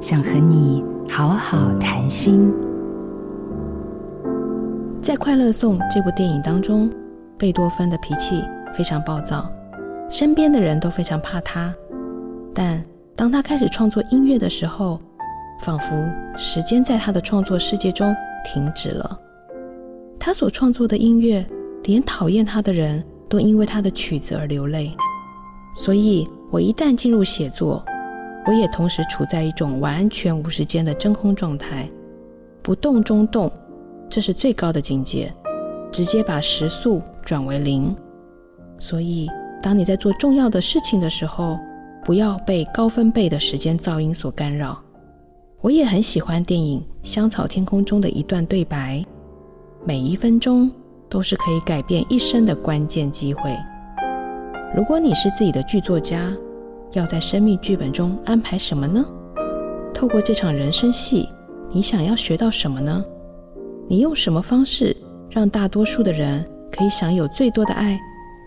[0.00, 2.50] 想和你好好谈心。
[5.02, 6.90] 在《快乐颂》这部电影当中，
[7.36, 8.42] 贝多芬的脾气
[8.72, 9.52] 非常暴躁，
[10.08, 11.74] 身边的人都非常怕他。
[12.54, 12.82] 但
[13.14, 14.98] 当他开始创作音乐的时候，
[15.60, 15.94] 仿佛
[16.34, 19.20] 时间在他的创作世界中停止了。
[20.18, 21.44] 他所创作的音乐，
[21.82, 24.96] 连讨厌他的人都因为他的曲子而流泪。
[25.74, 27.84] 所以，我一旦进入写作，
[28.46, 31.88] 我也同时处在一种完全无时间的真空状态，
[32.62, 33.50] 不动中动，
[34.08, 35.32] 这是最高的境界，
[35.92, 37.94] 直接把时速转为零。
[38.78, 39.28] 所以，
[39.62, 41.58] 当你在做重要的事情的时候，
[42.02, 44.80] 不要被高分贝的时间噪音所干扰。
[45.60, 49.04] 我也很喜欢电影《香草天空》中的一段对白，
[49.84, 50.70] 每一分钟
[51.10, 53.54] 都是可以改变一生的关键机会。
[54.74, 56.34] 如果你是自己的剧作家，
[56.92, 59.04] 要在生命剧本中安排什么呢？
[59.94, 61.28] 透过这场人生戏，
[61.70, 63.04] 你想要学到什么呢？
[63.88, 64.96] 你用什么方式
[65.30, 67.98] 让大多数的人可以享有最多的爱？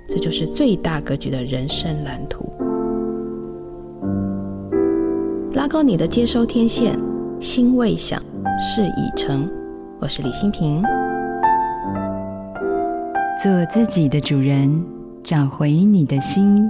[0.08, 2.52] 这就是最大格局的人生蓝图。
[5.54, 7.00] 拉高你的接收天线，
[7.40, 8.22] 心未想，
[8.58, 9.50] 事已成。
[10.00, 10.84] 我是李新平，
[13.42, 14.84] 做自己的主人，
[15.24, 16.70] 找回你的心。